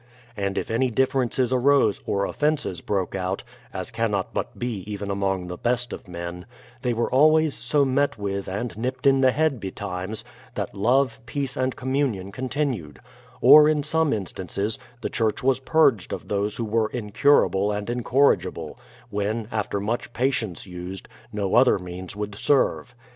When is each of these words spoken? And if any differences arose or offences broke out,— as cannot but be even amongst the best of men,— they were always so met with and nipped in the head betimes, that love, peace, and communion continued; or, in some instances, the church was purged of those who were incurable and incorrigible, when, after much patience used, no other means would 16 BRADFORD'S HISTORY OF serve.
And 0.35 0.57
if 0.57 0.71
any 0.71 0.89
differences 0.89 1.53
arose 1.53 2.01
or 2.07 2.25
offences 2.25 2.81
broke 2.81 3.13
out,— 3.13 3.43
as 3.71 3.91
cannot 3.91 4.33
but 4.33 4.57
be 4.57 4.77
even 4.91 5.11
amongst 5.11 5.49
the 5.49 5.57
best 5.59 5.93
of 5.93 6.07
men,— 6.07 6.47
they 6.81 6.91
were 6.91 7.11
always 7.11 7.53
so 7.53 7.85
met 7.85 8.17
with 8.17 8.47
and 8.49 8.75
nipped 8.75 9.05
in 9.05 9.21
the 9.21 9.29
head 9.31 9.59
betimes, 9.59 10.25
that 10.55 10.73
love, 10.73 11.19
peace, 11.27 11.55
and 11.55 11.75
communion 11.75 12.31
continued; 12.31 12.99
or, 13.41 13.69
in 13.69 13.83
some 13.83 14.11
instances, 14.11 14.79
the 15.01 15.09
church 15.11 15.43
was 15.43 15.59
purged 15.59 16.11
of 16.13 16.29
those 16.29 16.55
who 16.55 16.65
were 16.65 16.89
incurable 16.89 17.71
and 17.71 17.87
incorrigible, 17.87 18.79
when, 19.11 19.47
after 19.51 19.79
much 19.79 20.13
patience 20.13 20.65
used, 20.65 21.07
no 21.31 21.53
other 21.53 21.77
means 21.77 22.15
would 22.15 22.33
16 22.33 22.41
BRADFORD'S 22.55 22.73
HISTORY 22.73 22.79
OF 22.79 22.87
serve. 22.87 22.95